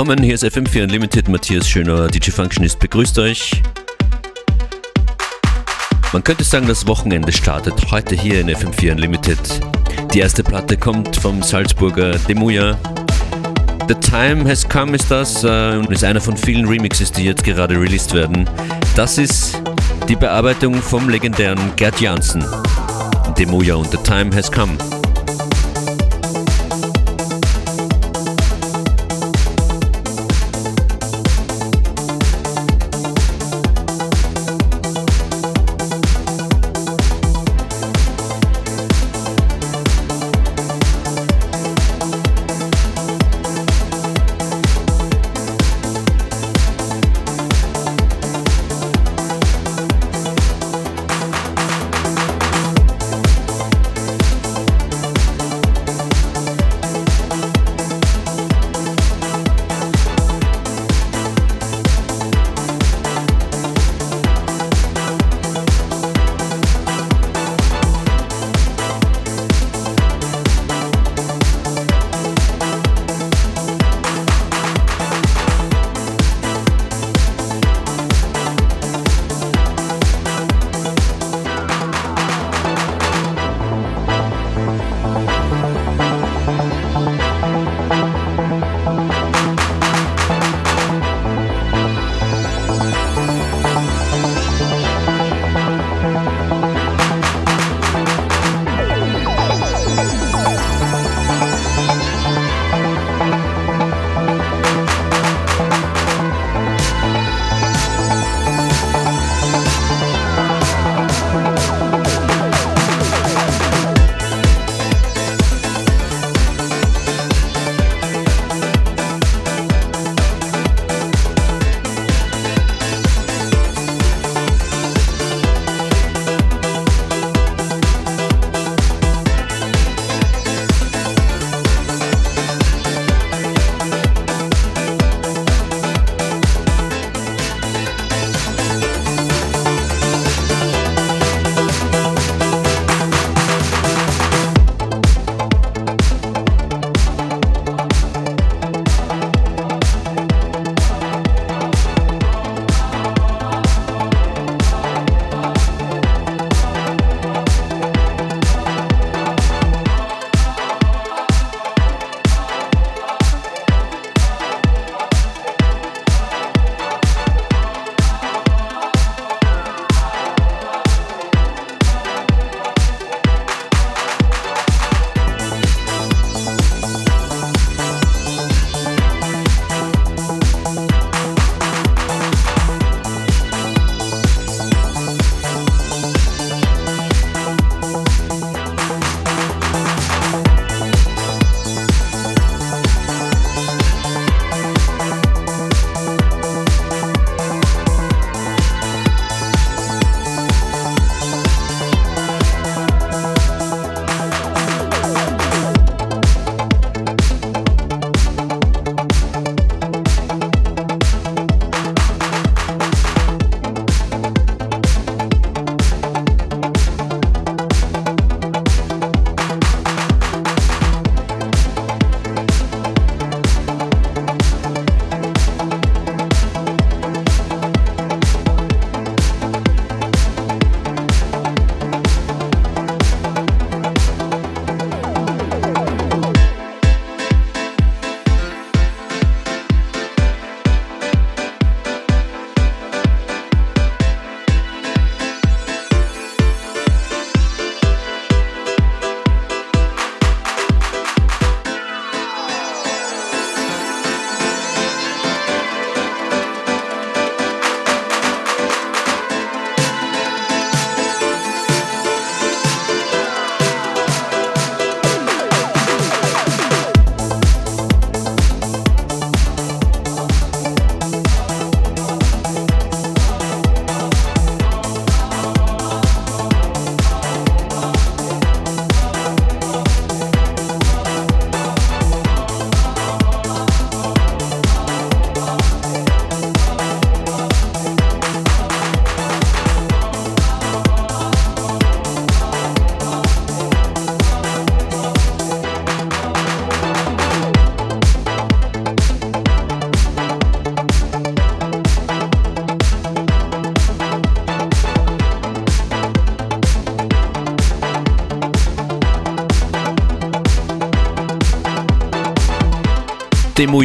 Willkommen, 0.00 0.24
hier 0.24 0.32
ist 0.32 0.44
FM4 0.44 0.84
Unlimited. 0.84 1.28
Matthias 1.28 1.68
Schöner, 1.68 2.08
DJ 2.08 2.30
Functionist, 2.30 2.78
begrüßt 2.78 3.18
euch. 3.18 3.60
Man 6.14 6.24
könnte 6.24 6.42
sagen, 6.42 6.66
das 6.66 6.86
Wochenende 6.86 7.30
startet 7.30 7.74
heute 7.90 8.14
hier 8.14 8.40
in 8.40 8.48
FM4 8.48 8.92
Unlimited. 8.92 9.38
Die 10.14 10.20
erste 10.20 10.42
Platte 10.42 10.78
kommt 10.78 11.16
vom 11.16 11.42
Salzburger 11.42 12.12
Demuya. 12.12 12.78
The 13.88 13.94
Time 13.96 14.48
Has 14.48 14.66
Come 14.66 14.96
ist 14.96 15.10
das 15.10 15.44
äh, 15.44 15.76
und 15.76 15.90
ist 15.90 16.02
einer 16.02 16.22
von 16.22 16.34
vielen 16.34 16.66
Remixes, 16.66 17.12
die 17.12 17.24
jetzt 17.24 17.44
gerade 17.44 17.78
released 17.78 18.14
werden. 18.14 18.48
Das 18.96 19.18
ist 19.18 19.60
die 20.08 20.16
Bearbeitung 20.16 20.76
vom 20.76 21.10
legendären 21.10 21.60
Gerd 21.76 22.00
Janssen. 22.00 22.42
Demuya 23.38 23.74
und 23.74 23.90
The 23.90 23.98
Time 23.98 24.34
Has 24.34 24.50
Come. 24.50 24.78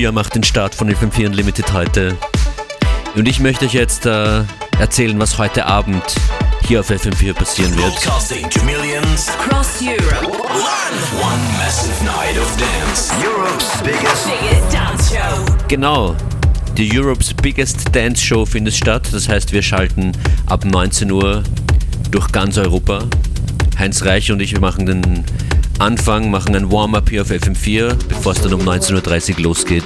Demuja 0.06 0.22
macht 0.22 0.36
den 0.36 0.44
Start 0.44 0.75
von 0.75 0.88
FM4 0.88 1.25
Unlimited 1.25 1.74
heute. 1.74 2.16
Und 3.16 3.28
ich 3.28 3.40
möchte 3.40 3.66
euch 3.66 3.74
jetzt 3.74 4.06
äh, 4.06 4.44
erzählen, 4.78 5.18
was 5.18 5.40
heute 5.40 5.66
Abend 5.66 6.04
hier 6.62 6.81
auf 6.81 6.92
FM4 6.92 7.34
passieren 7.34 7.75
wird. 7.75 8.06
Genau. 15.68 16.16
Die 16.78 17.00
Europe's 17.00 17.34
Biggest 17.34 17.96
Dance 17.96 18.24
Show 18.24 18.46
findet 18.46 18.75
statt. 18.75 19.08
Das 19.12 19.28
heißt, 19.28 19.54
wir 19.54 19.63
schalten 19.63 20.12
ab 20.46 20.66
19 20.66 21.10
Uhr 21.10 21.42
durch 22.12 22.31
ganz 22.31 22.60
Europa. 22.60 23.06
Heinz 23.80 24.06
Reich 24.06 24.31
und 24.31 24.40
ich 24.40 24.60
machen 24.60 24.86
den 24.86 25.25
Anfang, 25.80 26.31
machen 26.31 26.56
ein 26.56 26.72
Warm-up 26.72 27.10
hier 27.10 27.22
auf 27.22 27.31
FM4, 27.31 27.95
bevor 28.07 28.31
es 28.31 28.42
dann 28.42 28.54
um 28.54 28.62
19.30 28.62 29.36
Uhr 29.36 29.44
losgeht. 29.44 29.83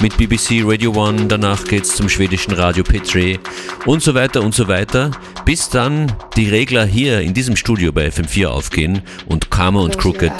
Mit 0.00 0.16
BBC 0.16 0.62
Radio 0.64 0.92
One, 0.92 1.26
danach 1.26 1.64
geht 1.64 1.84
es 1.84 1.96
zum 1.96 2.08
schwedischen 2.08 2.52
Radio 2.52 2.84
P3 2.84 3.40
und 3.84 4.02
so 4.02 4.14
weiter 4.14 4.42
und 4.42 4.54
so 4.54 4.68
weiter, 4.68 5.10
bis 5.44 5.68
dann 5.68 6.12
die 6.36 6.48
Regler 6.48 6.84
hier 6.84 7.20
in 7.20 7.34
diesem 7.34 7.56
Studio 7.56 7.90
bei 7.92 8.08
FM4 8.08 8.46
aufgehen 8.46 9.02
und 9.26 9.50
Karma 9.50 9.80
und 9.80 9.98
Crooked 9.98 10.32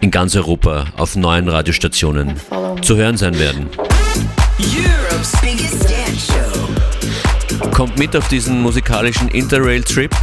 in 0.00 0.10
ganz 0.10 0.36
Europa 0.36 0.86
auf 0.96 1.16
neuen 1.16 1.48
Radiostationen 1.48 2.34
zu 2.82 2.96
hören 2.96 3.16
sein 3.16 3.36
werden. 3.38 3.68
Kommt 7.72 7.98
mit 7.98 8.14
auf 8.14 8.28
diesen 8.28 8.62
musikalischen 8.62 9.28
Interrail-Trip, 9.28 10.14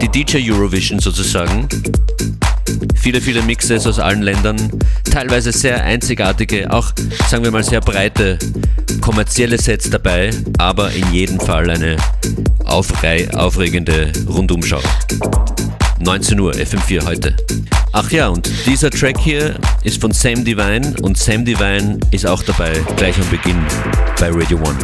die 0.00 0.08
DJ 0.08 0.52
Eurovision 0.52 1.00
sozusagen. 1.00 1.68
Viele, 3.02 3.20
viele 3.20 3.42
Mixes 3.42 3.84
aus 3.84 3.98
allen 3.98 4.22
Ländern, 4.22 4.70
teilweise 5.10 5.50
sehr 5.50 5.82
einzigartige, 5.82 6.72
auch 6.72 6.92
sagen 7.28 7.42
wir 7.42 7.50
mal 7.50 7.64
sehr 7.64 7.80
breite 7.80 8.38
kommerzielle 9.00 9.58
Sets 9.58 9.90
dabei, 9.90 10.30
aber 10.58 10.92
in 10.92 11.12
jedem 11.12 11.40
Fall 11.40 11.68
eine 11.68 11.96
aufregende 12.64 14.12
Rundumschau. 14.28 14.80
19 15.98 16.38
Uhr, 16.38 16.52
FM4 16.52 17.04
heute. 17.04 17.36
Ach 17.90 18.08
ja, 18.12 18.28
und 18.28 18.48
dieser 18.66 18.90
Track 18.90 19.18
hier 19.18 19.56
ist 19.82 20.00
von 20.00 20.12
Sam 20.12 20.44
Divine 20.44 20.94
und 21.02 21.18
Sam 21.18 21.44
Divine 21.44 21.98
ist 22.12 22.24
auch 22.24 22.44
dabei, 22.44 22.72
gleich 22.96 23.16
am 23.18 23.28
Beginn 23.30 23.60
bei 24.20 24.30
Radio 24.30 24.58
One. 24.58 24.78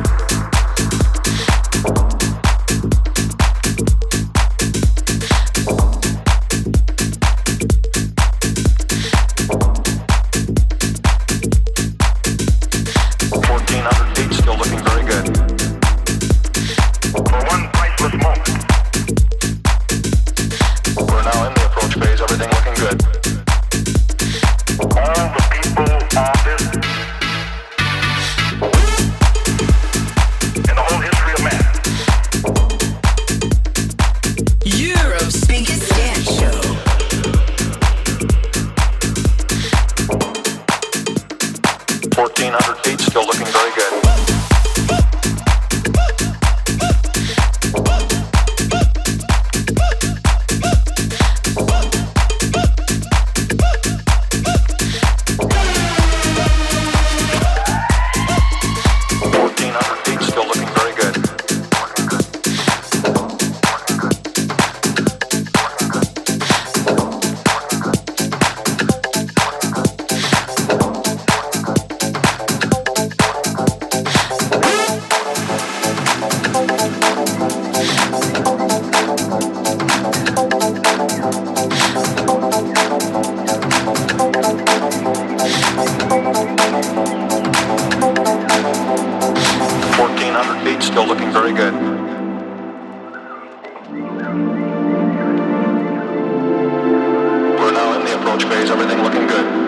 couch 98.38 98.48
phase, 98.48 98.70
everything 98.70 99.02
looking 99.02 99.26
good. 99.26 99.67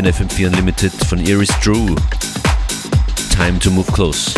Hier 0.00 0.08
in 0.08 0.14
FM4 0.14 0.46
Unlimited 0.46 0.92
von 1.06 1.18
Iris 1.18 1.50
Drew. 1.62 1.94
Time 3.34 3.58
to 3.58 3.70
move 3.70 3.90
close. 3.92 4.32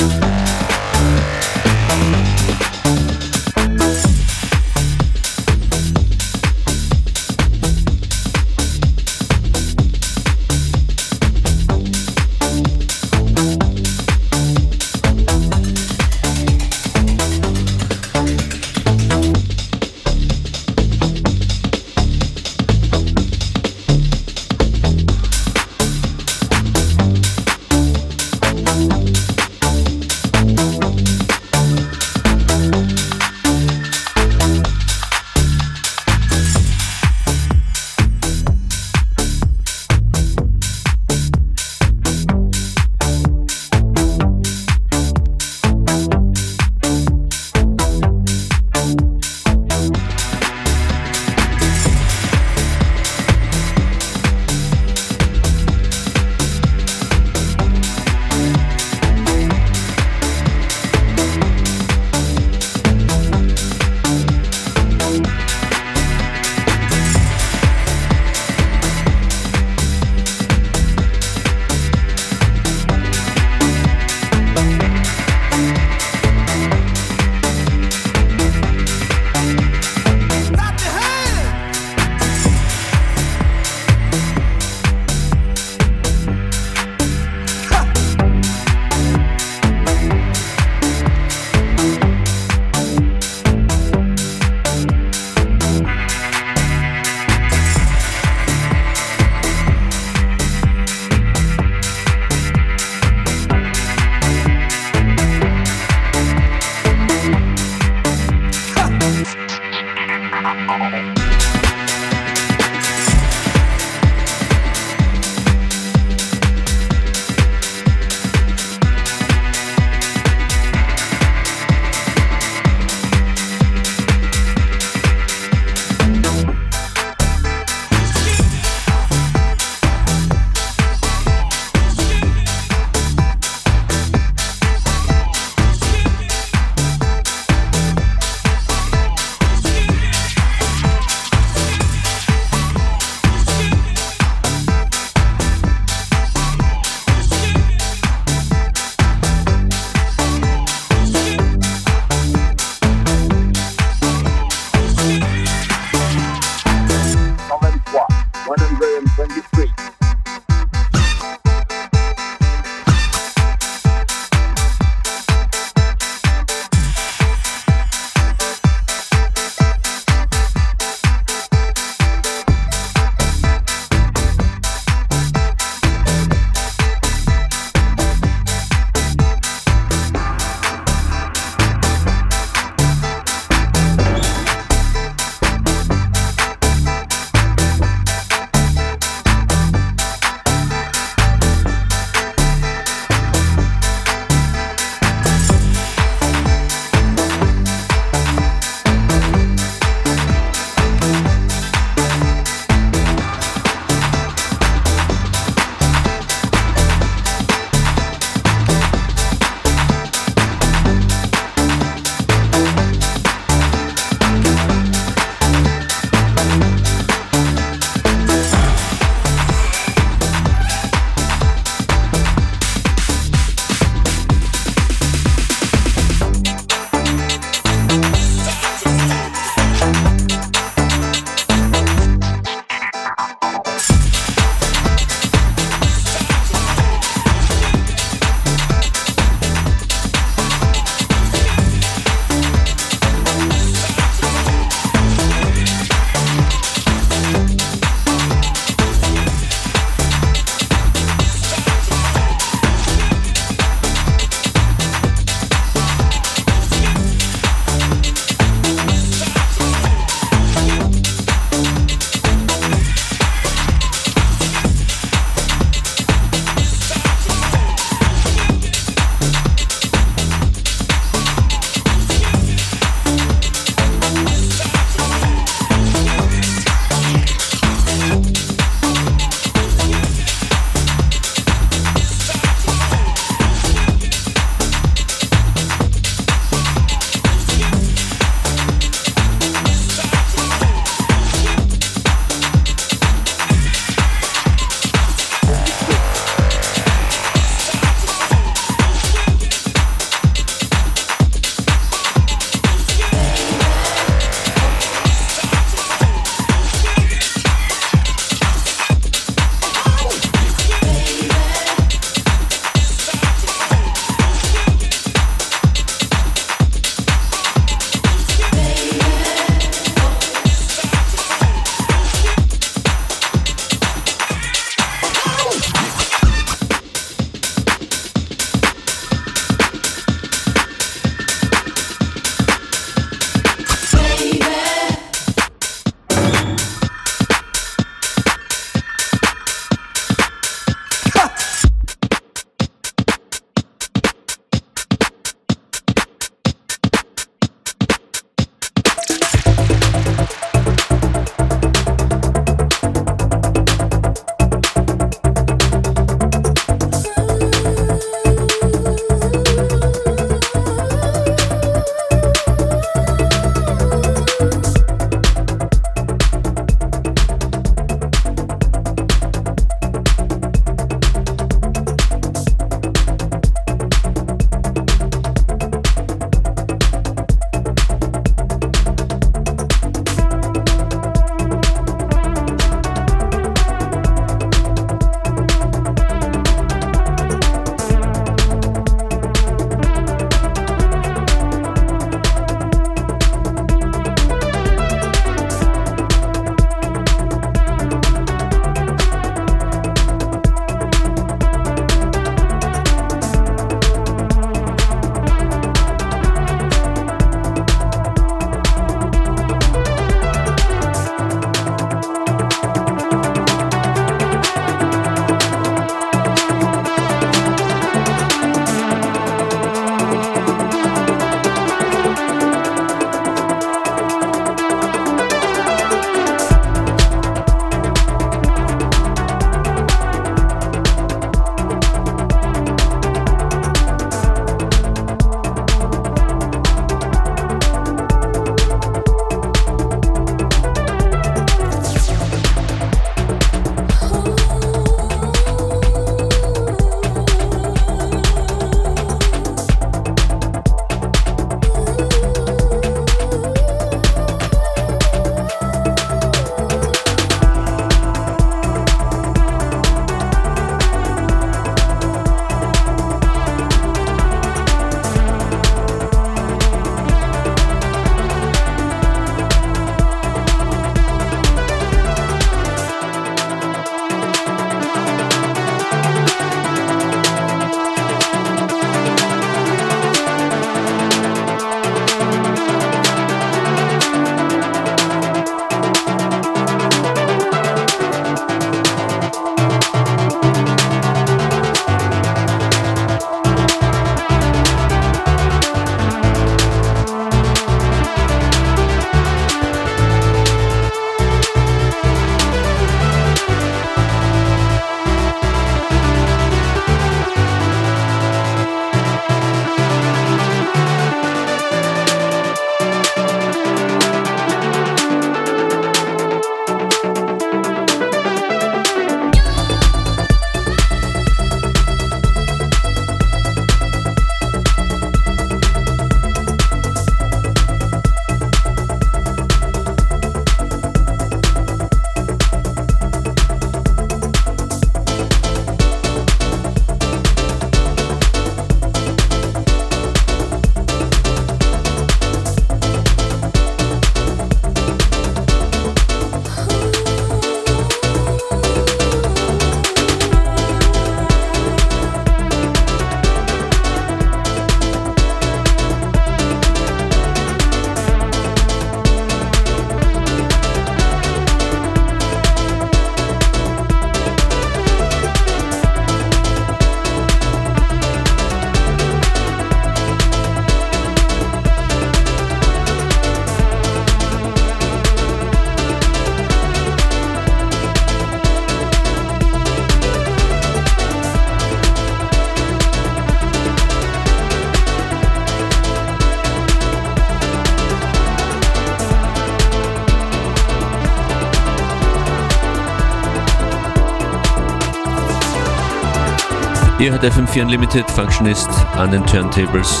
Ihr 597.10 597.20
hört 597.20 597.34
FM4 597.34 597.62
Unlimited, 597.62 598.08
Functionist 598.08 598.70
an 598.94 599.10
den 599.10 599.26
Turntables. 599.26 600.00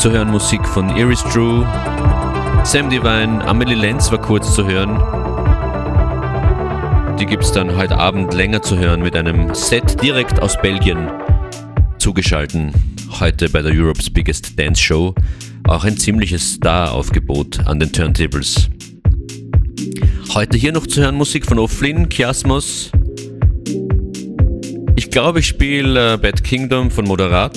Zu 0.00 0.10
hören 0.10 0.32
Musik 0.32 0.66
von 0.66 0.96
Iris 0.96 1.22
Drew, 1.32 1.64
Sam 2.64 2.90
Divine, 2.90 3.40
Amelie 3.46 3.76
Lenz 3.76 4.10
war 4.10 4.20
kurz 4.20 4.52
zu 4.52 4.66
hören. 4.66 4.98
Die 7.20 7.24
gibt 7.24 7.44
es 7.44 7.52
dann 7.52 7.76
heute 7.76 7.96
Abend 7.98 8.34
länger 8.34 8.62
zu 8.62 8.76
hören 8.76 9.00
mit 9.00 9.14
einem 9.14 9.54
Set 9.54 10.02
direkt 10.02 10.42
aus 10.42 10.60
Belgien 10.60 11.08
zugeschalten. 11.98 12.72
Heute 13.20 13.48
bei 13.48 13.62
der 13.62 13.70
Europe's 13.72 14.10
Biggest 14.10 14.58
Dance 14.58 14.82
Show. 14.82 15.14
Auch 15.68 15.84
ein 15.84 15.96
ziemliches 15.96 16.54
Star-Aufgebot 16.54 17.64
an 17.64 17.78
den 17.78 17.92
Turntables. 17.92 18.68
Heute 20.34 20.58
hier 20.58 20.72
noch 20.72 20.88
zu 20.88 21.00
hören 21.00 21.14
Musik 21.14 21.46
von 21.46 21.60
O'Flynn, 21.60 22.12
Chiasmos, 22.12 22.90
glaube, 25.12 25.40
ich 25.40 25.46
spiele 25.46 26.14
äh, 26.14 26.16
Bad 26.16 26.42
Kingdom 26.42 26.90
von 26.90 27.04
Moderat. 27.04 27.56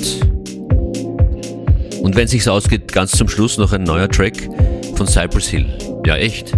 Und 2.01 2.15
wenn 2.15 2.27
sich's 2.27 2.47
ausgeht, 2.47 2.91
ganz 2.91 3.11
zum 3.11 3.29
Schluss 3.29 3.57
noch 3.57 3.71
ein 3.71 3.83
neuer 3.83 4.09
Track 4.09 4.49
von 4.95 5.07
Cypress 5.07 5.47
Hill. 5.47 5.65
Ja, 6.05 6.17
echt. 6.17 6.51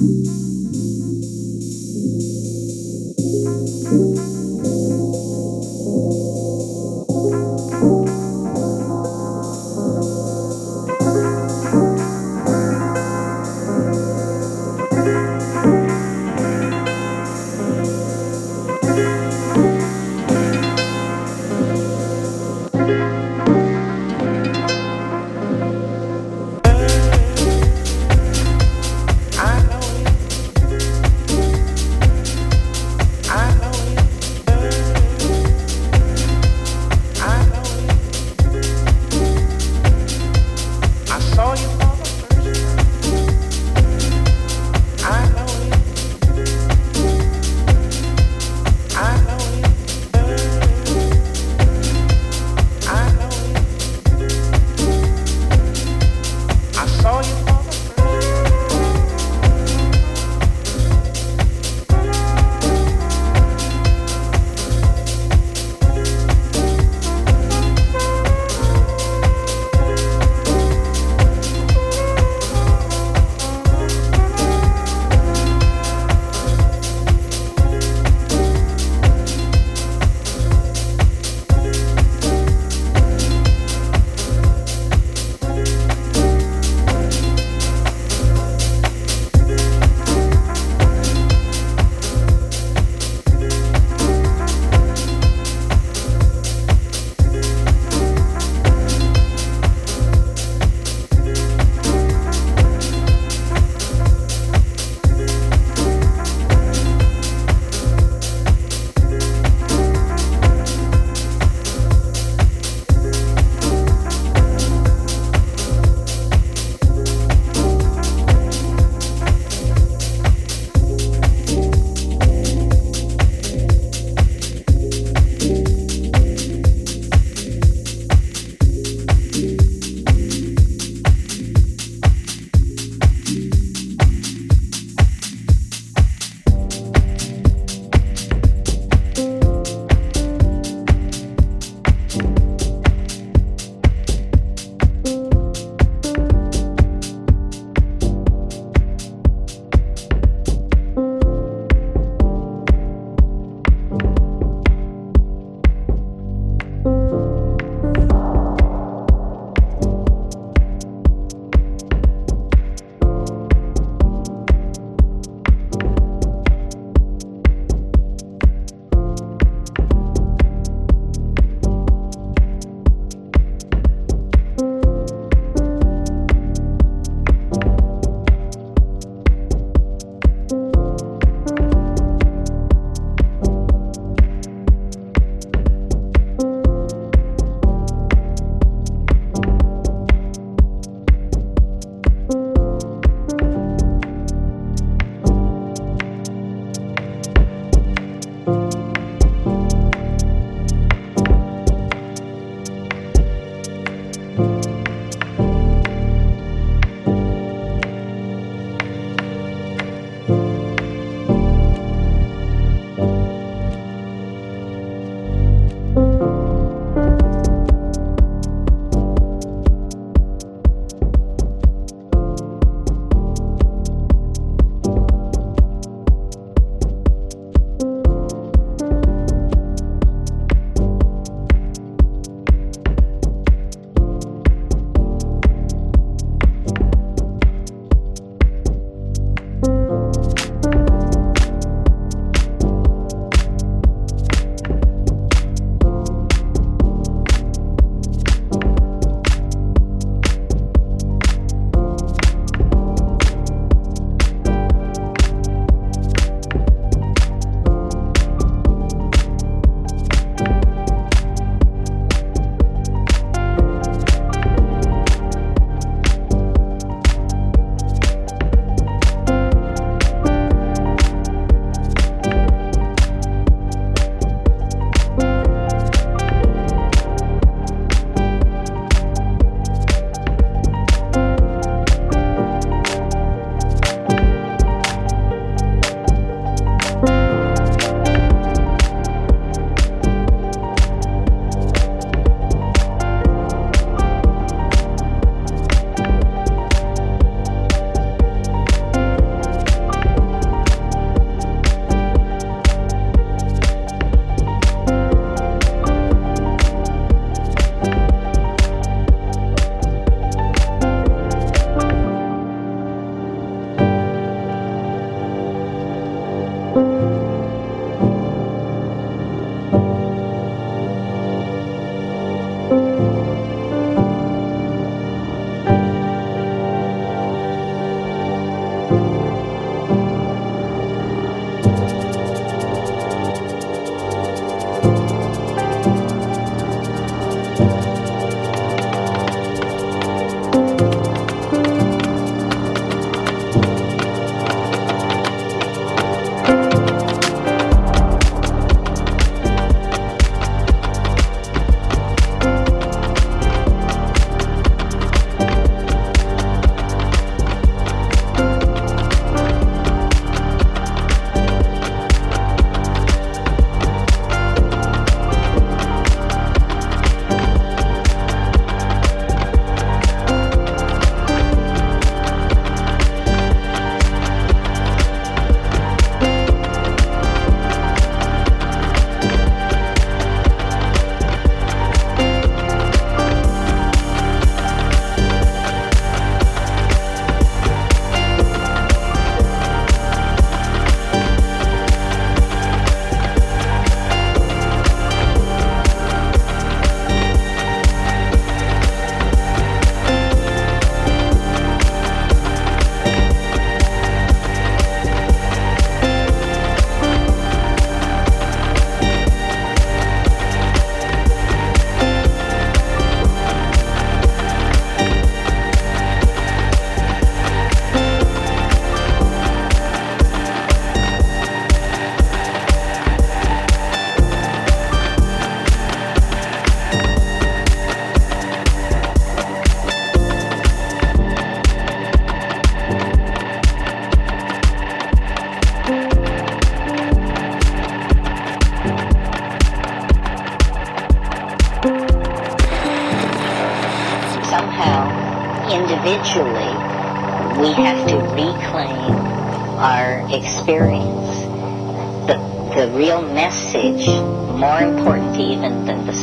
you 0.00 0.49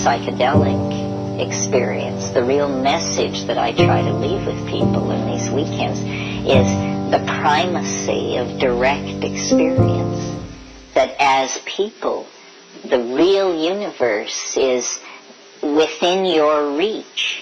psychedelic 0.08 1.42
experience, 1.42 2.30
the 2.30 2.44
real 2.44 2.70
message 2.70 3.46
that 3.48 3.58
I 3.58 3.74
try 3.74 4.02
to 4.02 4.14
leave 4.14 4.46
with 4.46 4.68
people 4.70 5.12
in 5.12 5.26
these 5.28 5.50
weekends 5.50 6.00
is 6.00 7.12
the 7.12 7.24
primacy 7.28 8.38
of 8.38 8.58
direct 8.58 9.24
experience. 9.26 10.36
That 10.94 11.16
as 11.20 11.58
people, 11.66 12.26
the 12.86 13.00
real 13.00 13.54
universe 13.62 14.56
is 14.56 15.04
within 15.62 16.26
your 16.26 16.78
reach, 16.78 17.37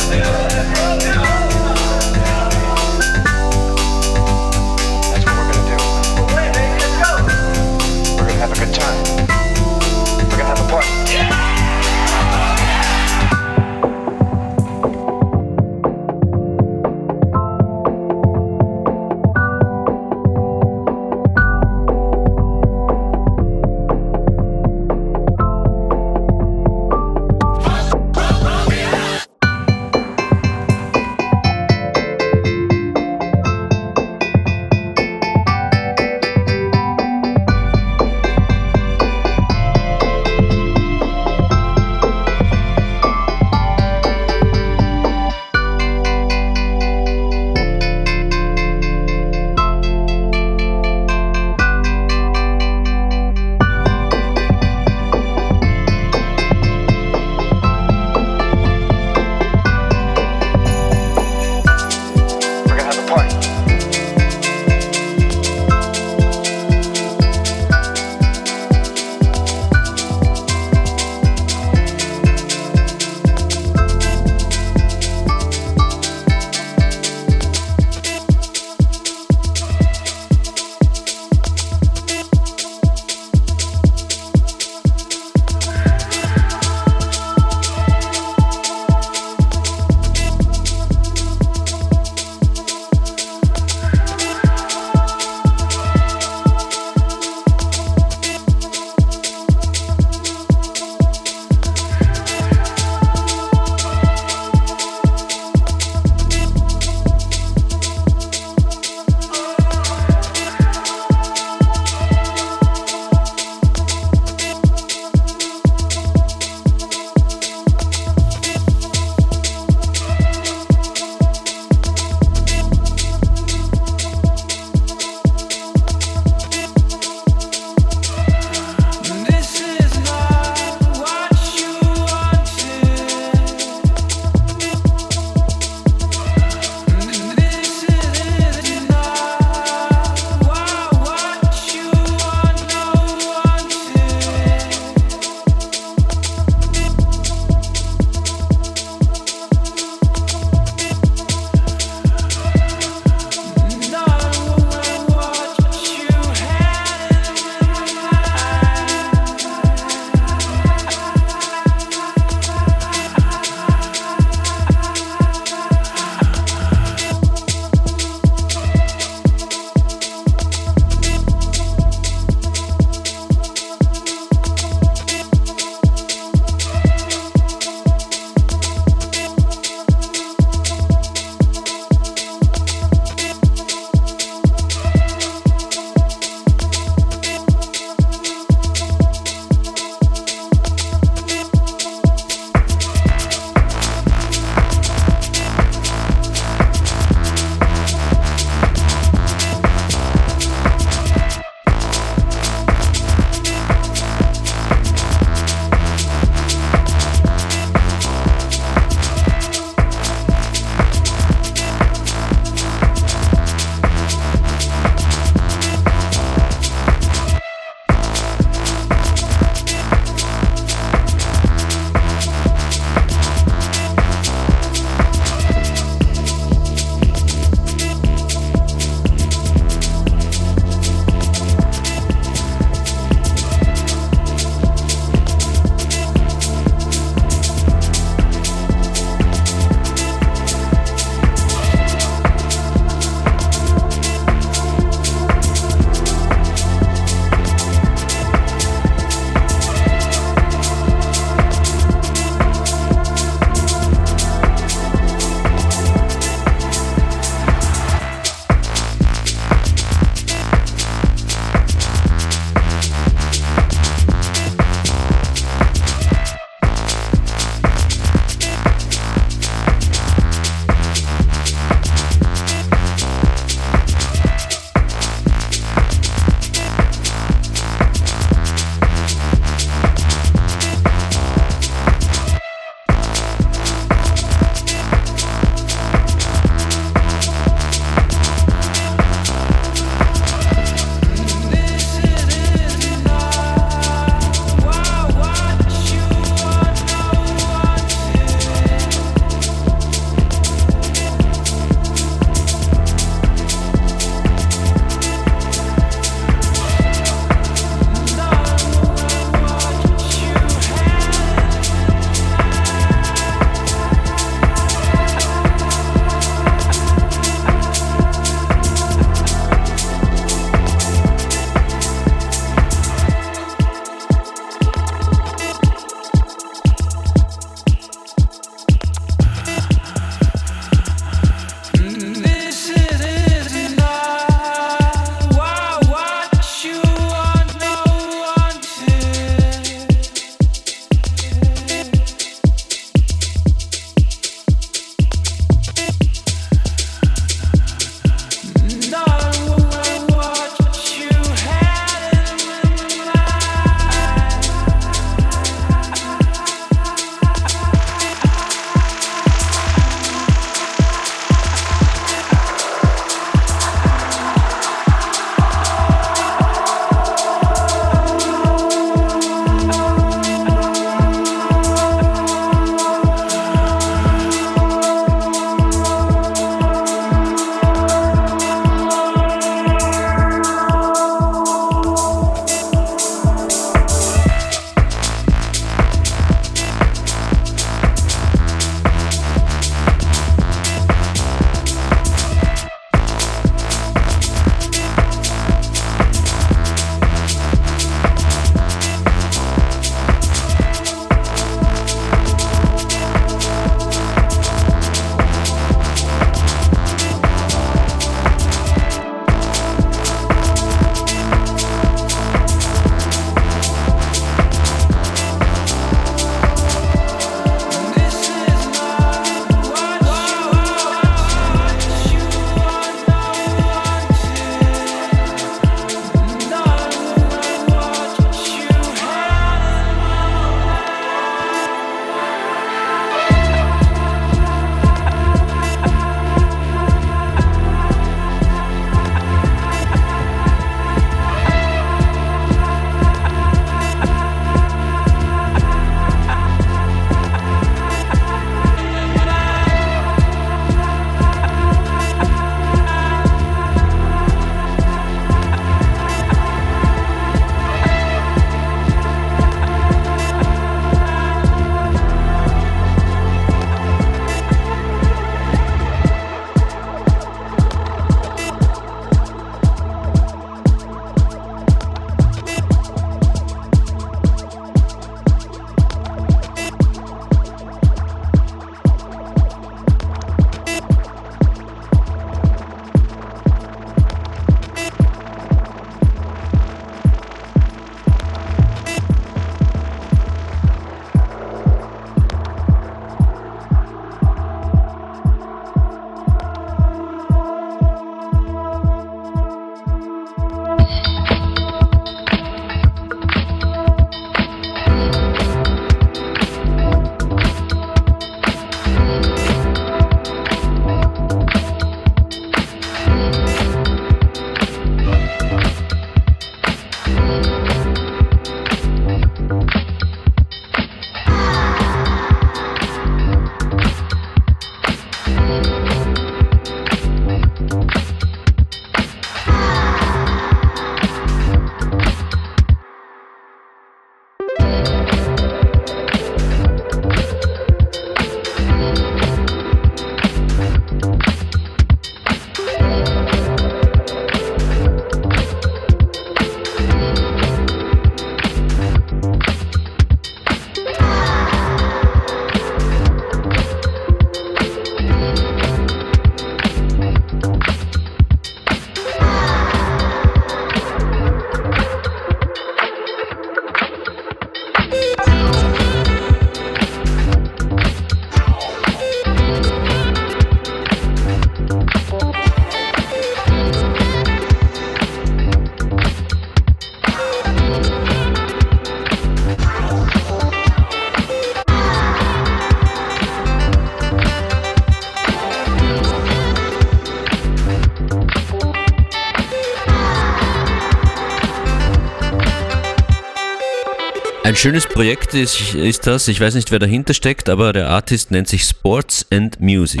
schönes 594.64 594.86
Projekt 594.86 595.34
ist, 595.34 595.74
ist 595.74 596.06
das, 596.06 596.26
ich 596.26 596.40
weiß 596.40 596.54
nicht, 596.54 596.70
wer 596.70 596.78
dahinter 596.78 597.12
steckt, 597.12 597.50
aber 597.50 597.74
der 597.74 597.90
Artist 597.90 598.30
nennt 598.30 598.48
sich 598.48 598.64
Sports 598.64 599.26
and 599.30 599.60
Music. 599.60 600.00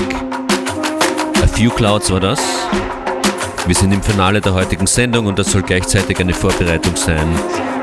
A 1.42 1.46
Few 1.46 1.68
Clouds 1.68 2.10
war 2.10 2.20
das. 2.20 2.40
Wir 3.66 3.74
sind 3.74 3.92
im 3.92 4.02
Finale 4.02 4.40
der 4.40 4.54
heutigen 4.54 4.86
Sendung 4.86 5.26
und 5.26 5.38
das 5.38 5.52
soll 5.52 5.60
gleichzeitig 5.60 6.18
eine 6.18 6.32
Vorbereitung 6.32 6.96
sein 6.96 7.28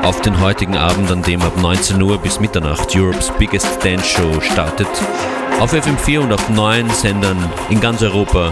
auf 0.02 0.22
den 0.22 0.40
heutigen 0.42 0.76
Abend, 0.76 1.12
an 1.12 1.22
dem 1.22 1.44
ab 1.44 1.56
19 1.56 2.02
Uhr 2.02 2.18
bis 2.18 2.40
Mitternacht 2.40 2.96
Europe's 2.96 3.32
Biggest 3.38 3.86
Dance 3.86 4.04
Show 4.04 4.42
startet. 4.42 4.90
Auf 5.60 5.76
FM4 5.76 6.22
und 6.22 6.34
auf 6.34 6.50
neun 6.50 6.90
Sendern 6.90 7.38
in 7.70 7.80
ganz 7.80 8.02
Europa. 8.02 8.52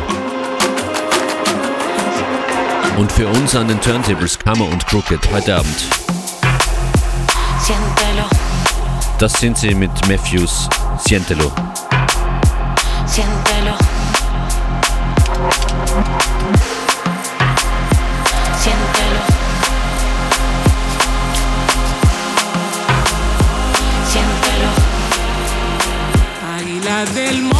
Und 2.95 3.11
für 3.11 3.27
uns 3.27 3.55
an 3.55 3.67
den 3.67 3.81
Turntables 3.81 4.37
Kammer 4.37 4.67
und 4.69 4.85
Crooked 4.85 5.31
heute 5.31 5.55
Abend. 5.55 6.18
Siéntelo, 7.69 8.25
Das 9.19 9.33
sind 9.33 9.55
sie 9.55 9.75
mit 9.75 9.91
Matthews 10.07 10.67
Sientelo. 11.05 11.51
siéntelo. 13.05 13.75
Siéntelo. 18.57 19.21
Siéntelo. 24.11 24.69
Águila 26.57 27.05
del 27.13 27.41
monte, 27.43 27.58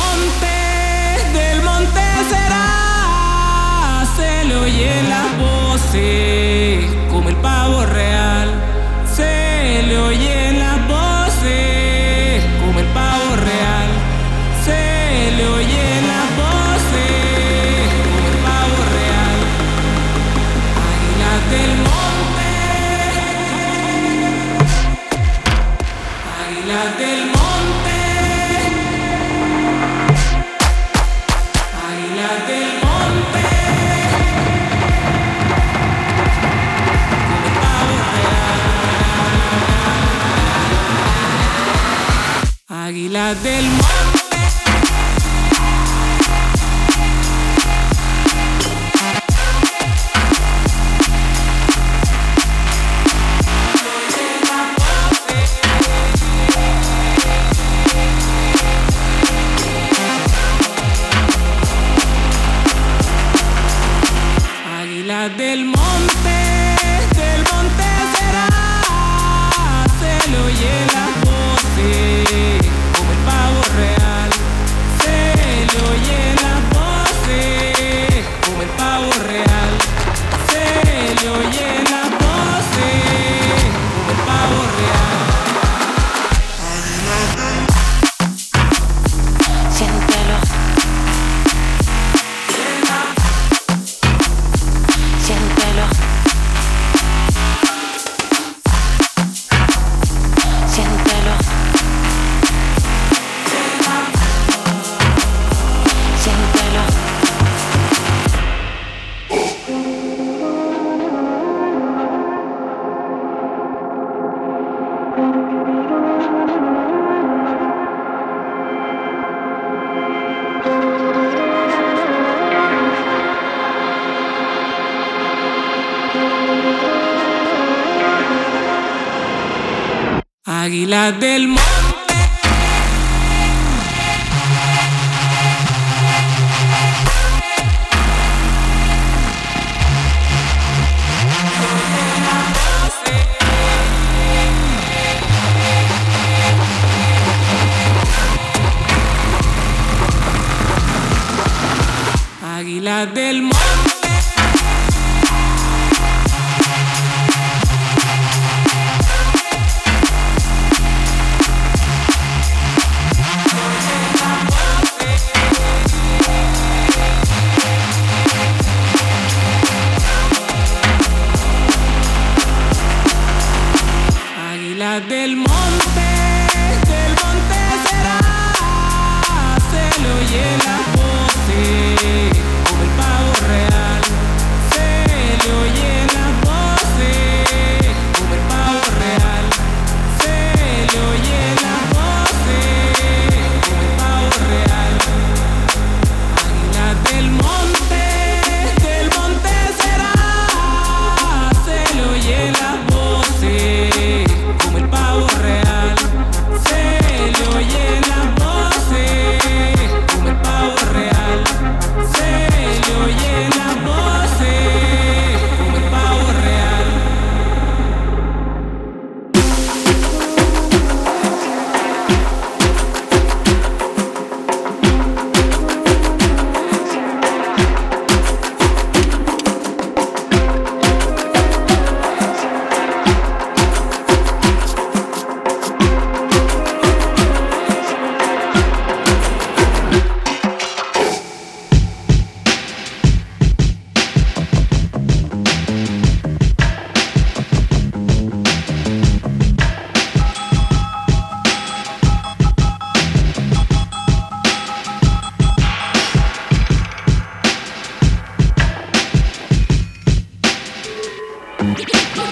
real. 43.19 43.35
Águila 43.35 43.35
del 43.35 43.65
monte. 43.65 43.98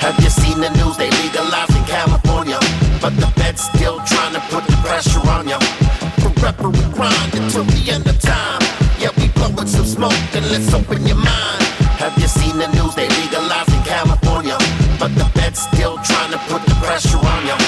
Have 0.08 0.24
you 0.24 0.30
seen 0.30 0.62
the 0.62 0.72
news? 0.80 0.96
They 0.96 1.12
legalized 1.20 1.76
in 1.76 1.84
California. 1.84 2.60
But 3.04 3.20
the 3.20 3.28
feds 3.36 3.68
still 3.68 4.00
trying 4.08 4.36
to 4.36 4.42
put 4.48 4.64
the 4.64 4.80
pressure 4.80 5.20
on 5.28 5.50
ya. 5.52 5.60
Forever 6.24 6.70
we 6.70 6.80
grind 6.96 7.36
until 7.36 7.66
the 7.68 7.92
end 7.92 8.08
of 8.08 8.18
time. 8.22 8.64
Yeah, 9.04 9.12
we 9.20 9.28
blowing 9.36 9.68
some 9.68 9.84
smoke 9.84 10.16
and 10.32 10.48
let's 10.48 10.74
open 10.74 11.06
your 11.06 11.20
mind. 11.20 11.60
Have 12.00 12.16
you 12.16 12.30
seen 12.32 12.56
the 12.56 12.72
news? 12.72 12.96
They 12.96 13.10
legalized 13.20 13.68
in 13.76 13.84
California. 13.84 14.56
But 14.96 15.12
the 15.20 15.28
feds 15.36 15.68
still 15.68 16.00
trying 16.08 16.32
to 16.32 16.40
put 16.48 16.64
the 16.64 16.76
pressure 16.80 17.20
on 17.20 17.44
ya. 17.44 17.60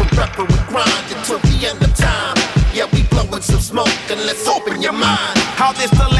Forever 0.00 0.48
we 0.48 0.56
grind 0.72 1.04
until 1.12 1.36
the 1.36 1.68
end 1.68 1.84
of 1.84 1.92
time. 1.92 2.40
Yeah, 2.72 2.88
we 2.96 3.04
blowing 3.12 3.44
some 3.44 3.60
smoke 3.60 3.92
and 4.08 4.24
let's 4.24 4.48
open 4.48 4.80
your 4.80 4.96
mind. 4.96 5.36
How 5.60 5.76
this 5.76 5.90
the 5.90 6.13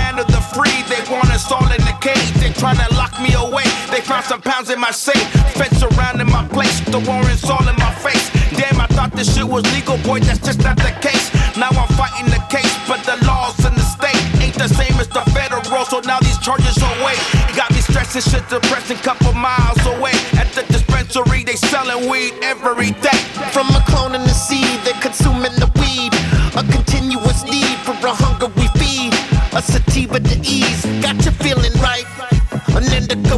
found 4.15 4.27
some 4.27 4.43
pounds 4.43 4.71
in 4.71 4.79
my 4.79 4.93
safe. 4.93 5.27
Fence 5.59 5.83
around 5.83 6.21
in 6.21 6.31
my 6.31 6.47
place. 6.49 6.79
The 6.95 7.01
warrants 7.01 7.51
all 7.51 7.67
in 7.67 7.77
my 7.77 7.93
face. 7.99 8.31
Damn, 8.55 8.81
I 8.81 8.87
thought 8.95 9.11
this 9.11 9.35
shit 9.35 9.47
was 9.47 9.65
legal, 9.75 9.99
boy. 10.07 10.21
That's 10.21 10.39
just 10.39 10.63
not 10.63 10.77
the 10.77 10.95
case. 11.03 11.35
Now 11.59 11.71
I'm 11.75 11.91
fighting 11.99 12.31
the 12.31 12.43
case, 12.47 12.75
but 12.87 13.03
the 13.03 13.17
laws 13.27 13.59
in 13.67 13.75
the 13.75 13.87
state 13.97 14.23
ain't 14.39 14.55
the 14.55 14.69
same 14.69 14.95
as 15.03 15.09
the 15.09 15.25
federal. 15.35 15.63
So 15.91 15.99
now 16.07 16.21
these 16.21 16.39
charges 16.39 16.79
are 16.79 16.95
away. 17.03 17.17
Got 17.59 17.73
me 17.75 17.81
stressing 17.81 18.23
shit, 18.23 18.47
depressing. 18.49 18.99
Couple 18.99 19.33
miles 19.35 19.83
away 19.87 20.15
at 20.39 20.49
the 20.55 20.63
dispensary, 20.71 21.43
they 21.43 21.57
selling 21.57 22.09
weed 22.09 22.35
every 22.43 22.93
day. 23.03 23.21
From 23.51 23.67
a 23.75 23.83
clone 23.91 24.15
in 24.15 24.23
the 24.23 24.37
seed, 24.47 24.79
they're 24.85 25.03
consuming 25.03 25.55
the 25.59 25.67
weed. 25.83 26.15
A 26.55 26.63
continuous 26.71 27.43
need 27.45 27.77
for 27.83 27.99
a 28.07 28.15
hunger 28.15 28.47
we 28.55 28.71
feed. 28.79 29.13
A 29.59 29.63
sativa 29.63 30.19
to 30.19 30.37
ease, 30.43 30.83
got 31.03 31.19
you 31.25 31.31
feeling 31.43 31.74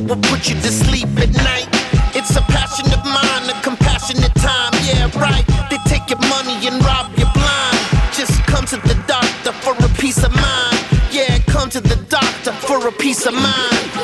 will 0.06 0.22
put 0.22 0.48
you 0.48 0.54
to 0.54 0.70
sleep 0.70 1.08
at 1.18 1.32
night. 1.34 1.68
It's 2.14 2.34
a 2.36 2.42
passion 2.42 2.86
of 2.92 3.04
mine, 3.04 3.50
a 3.50 3.60
compassionate 3.62 4.34
time, 4.36 4.72
yeah, 4.86 5.10
right. 5.18 5.44
They 5.70 5.78
take 5.86 6.08
your 6.08 6.20
money 6.30 6.66
and 6.66 6.82
rob 6.84 7.10
you 7.18 7.26
blind. 7.34 7.78
Just 8.14 8.42
come 8.46 8.64
to 8.66 8.76
the 8.76 8.94
doctor 9.06 9.52
for 9.52 9.74
a 9.84 9.88
peace 10.00 10.22
of 10.22 10.32
mind. 10.32 10.78
Yeah, 11.10 11.38
come 11.46 11.68
to 11.70 11.80
the 11.80 11.96
doctor 12.08 12.52
for 12.52 12.86
a 12.86 12.92
peace 12.92 13.26
of 13.26 13.34
mind. 13.34 13.95